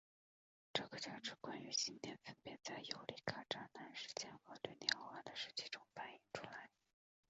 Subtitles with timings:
[0.73, 6.71] 这个价值观与信念分别在尤里卡栅栏事件和绿林好汉的事迹中反映出来。